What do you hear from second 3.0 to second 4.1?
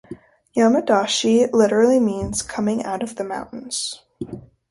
of the mountains".